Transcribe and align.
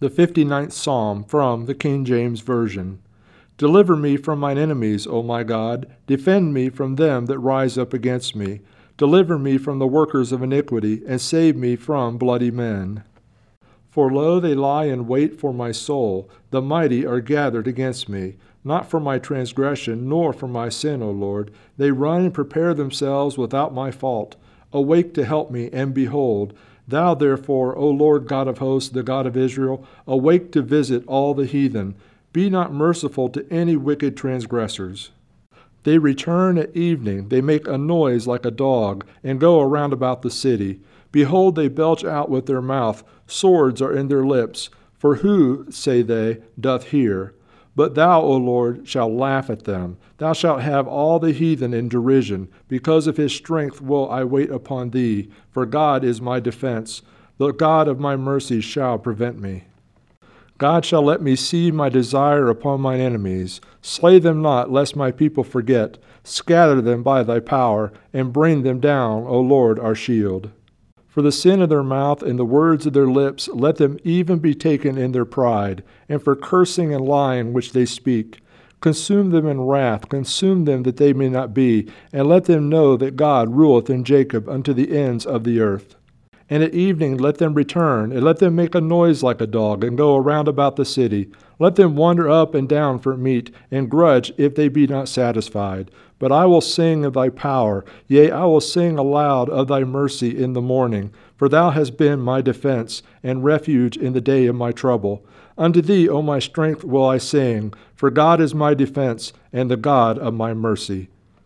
The 0.00 0.10
59th 0.10 0.70
Psalm 0.70 1.24
from 1.24 1.66
the 1.66 1.74
King 1.74 2.04
James 2.04 2.40
Version. 2.40 3.00
Deliver 3.56 3.96
me 3.96 4.16
from 4.16 4.38
mine 4.38 4.56
enemies, 4.56 5.08
O 5.08 5.24
my 5.24 5.42
God. 5.42 5.92
Defend 6.06 6.54
me 6.54 6.68
from 6.68 6.94
them 6.94 7.26
that 7.26 7.40
rise 7.40 7.76
up 7.76 7.92
against 7.92 8.36
me. 8.36 8.60
Deliver 8.96 9.40
me 9.40 9.58
from 9.58 9.80
the 9.80 9.88
workers 9.88 10.30
of 10.30 10.40
iniquity, 10.40 11.02
and 11.04 11.20
save 11.20 11.56
me 11.56 11.74
from 11.74 12.16
bloody 12.16 12.52
men. 12.52 13.02
For 13.90 14.12
lo, 14.12 14.38
they 14.38 14.54
lie 14.54 14.84
in 14.84 15.08
wait 15.08 15.40
for 15.40 15.52
my 15.52 15.72
soul. 15.72 16.30
The 16.50 16.62
mighty 16.62 17.04
are 17.04 17.20
gathered 17.20 17.66
against 17.66 18.08
me. 18.08 18.36
Not 18.62 18.88
for 18.88 19.00
my 19.00 19.18
transgression, 19.18 20.08
nor 20.08 20.32
for 20.32 20.46
my 20.46 20.68
sin, 20.68 21.02
O 21.02 21.10
Lord. 21.10 21.50
They 21.76 21.90
run 21.90 22.26
and 22.26 22.32
prepare 22.32 22.72
themselves 22.72 23.36
without 23.36 23.74
my 23.74 23.90
fault. 23.90 24.36
Awake 24.72 25.12
to 25.14 25.24
help 25.24 25.50
me, 25.50 25.70
and 25.72 25.92
behold, 25.92 26.54
Thou 26.88 27.14
therefore, 27.14 27.76
O 27.76 27.88
Lord 27.88 28.26
God 28.26 28.48
of 28.48 28.58
hosts, 28.58 28.88
the 28.88 29.02
God 29.02 29.26
of 29.26 29.36
Israel, 29.36 29.86
awake 30.06 30.50
to 30.52 30.62
visit 30.62 31.04
all 31.06 31.34
the 31.34 31.44
heathen. 31.44 31.94
Be 32.32 32.48
not 32.48 32.72
merciful 32.72 33.28
to 33.28 33.46
any 33.52 33.76
wicked 33.76 34.16
transgressors. 34.16 35.10
They 35.84 35.98
return 35.98 36.56
at 36.58 36.74
evening, 36.74 37.28
they 37.28 37.40
make 37.40 37.68
a 37.68 37.78
noise 37.78 38.26
like 38.26 38.44
a 38.44 38.50
dog, 38.50 39.06
and 39.22 39.38
go 39.38 39.60
around 39.60 39.92
about 39.92 40.22
the 40.22 40.30
city. 40.30 40.80
Behold, 41.12 41.56
they 41.56 41.68
belch 41.68 42.04
out 42.04 42.30
with 42.30 42.46
their 42.46 42.62
mouth, 42.62 43.04
swords 43.26 43.80
are 43.80 43.92
in 43.94 44.08
their 44.08 44.24
lips. 44.24 44.70
For 44.98 45.16
who, 45.16 45.66
say 45.70 46.02
they, 46.02 46.38
doth 46.58 46.84
hear? 46.84 47.34
But 47.78 47.94
thou, 47.94 48.22
O 48.22 48.36
Lord, 48.36 48.88
shalt 48.88 49.12
laugh 49.12 49.48
at 49.48 49.62
them. 49.62 49.98
Thou 50.16 50.32
shalt 50.32 50.62
have 50.62 50.88
all 50.88 51.20
the 51.20 51.30
heathen 51.30 51.72
in 51.72 51.88
derision. 51.88 52.48
Because 52.66 53.06
of 53.06 53.16
his 53.16 53.32
strength 53.32 53.80
will 53.80 54.10
I 54.10 54.24
wait 54.24 54.50
upon 54.50 54.90
thee, 54.90 55.30
for 55.52 55.64
God 55.64 56.02
is 56.02 56.20
my 56.20 56.40
defense. 56.40 57.02
The 57.36 57.52
God 57.52 57.86
of 57.86 58.00
my 58.00 58.16
mercy 58.16 58.60
shall 58.60 58.98
prevent 58.98 59.38
me. 59.38 59.66
God 60.58 60.84
shall 60.84 61.02
let 61.02 61.22
me 61.22 61.36
see 61.36 61.70
my 61.70 61.88
desire 61.88 62.50
upon 62.50 62.80
mine 62.80 62.98
enemies. 62.98 63.60
Slay 63.80 64.18
them 64.18 64.42
not, 64.42 64.72
lest 64.72 64.96
my 64.96 65.12
people 65.12 65.44
forget. 65.44 65.98
Scatter 66.24 66.80
them 66.80 67.04
by 67.04 67.22
thy 67.22 67.38
power, 67.38 67.92
and 68.12 68.32
bring 68.32 68.64
them 68.64 68.80
down, 68.80 69.22
O 69.22 69.38
Lord, 69.38 69.78
our 69.78 69.94
shield. 69.94 70.50
For 71.18 71.22
the 71.22 71.32
sin 71.32 71.60
of 71.60 71.68
their 71.68 71.82
mouth 71.82 72.22
and 72.22 72.38
the 72.38 72.44
words 72.44 72.86
of 72.86 72.92
their 72.92 73.08
lips, 73.08 73.48
let 73.48 73.74
them 73.74 73.98
even 74.04 74.38
be 74.38 74.54
taken 74.54 74.96
in 74.96 75.10
their 75.10 75.24
pride, 75.24 75.82
and 76.08 76.22
for 76.22 76.36
cursing 76.36 76.94
and 76.94 77.04
lying 77.04 77.52
which 77.52 77.72
they 77.72 77.86
speak. 77.86 78.40
Consume 78.80 79.30
them 79.30 79.44
in 79.44 79.62
wrath, 79.62 80.08
consume 80.08 80.64
them 80.64 80.84
that 80.84 80.96
they 80.96 81.12
may 81.12 81.28
not 81.28 81.52
be, 81.52 81.88
and 82.12 82.28
let 82.28 82.44
them 82.44 82.68
know 82.68 82.96
that 82.96 83.16
God 83.16 83.52
ruleth 83.52 83.90
in 83.90 84.04
Jacob 84.04 84.48
unto 84.48 84.72
the 84.72 84.96
ends 84.96 85.26
of 85.26 85.42
the 85.42 85.58
earth. 85.58 85.96
And 86.50 86.62
at 86.62 86.74
evening 86.74 87.18
let 87.18 87.38
them 87.38 87.54
return, 87.54 88.10
and 88.10 88.22
let 88.22 88.38
them 88.38 88.56
make 88.56 88.74
a 88.74 88.80
noise 88.80 89.22
like 89.22 89.40
a 89.40 89.46
dog, 89.46 89.84
and 89.84 89.98
go 89.98 90.16
around 90.16 90.48
about 90.48 90.76
the 90.76 90.84
city. 90.84 91.30
Let 91.58 91.76
them 91.76 91.96
wander 91.96 92.28
up 92.28 92.54
and 92.54 92.68
down 92.68 93.00
for 93.00 93.16
meat, 93.16 93.50
and 93.70 93.90
grudge 93.90 94.32
if 94.36 94.54
they 94.54 94.68
be 94.68 94.86
not 94.86 95.08
satisfied. 95.08 95.90
But 96.18 96.32
I 96.32 96.46
will 96.46 96.60
sing 96.60 97.04
of 97.04 97.14
thy 97.14 97.28
power, 97.28 97.84
yea, 98.06 98.30
I 98.30 98.44
will 98.44 98.60
sing 98.60 98.98
aloud 98.98 99.50
of 99.50 99.68
thy 99.68 99.84
mercy 99.84 100.36
in 100.42 100.52
the 100.52 100.62
morning. 100.62 101.12
For 101.36 101.48
thou 101.48 101.70
hast 101.70 101.96
been 101.96 102.20
my 102.20 102.40
defense 102.40 103.02
and 103.22 103.44
refuge 103.44 103.96
in 103.96 104.12
the 104.14 104.20
day 104.20 104.46
of 104.46 104.56
my 104.56 104.72
trouble. 104.72 105.24
Unto 105.56 105.82
thee, 105.82 106.08
O 106.08 106.22
my 106.22 106.38
strength, 106.38 106.82
will 106.84 107.04
I 107.04 107.18
sing, 107.18 107.74
for 107.94 108.10
God 108.10 108.40
is 108.40 108.54
my 108.54 108.74
defense 108.74 109.32
and 109.52 109.70
the 109.70 109.76
God 109.76 110.18
of 110.18 110.34
my 110.34 110.54
mercy. 110.54 111.08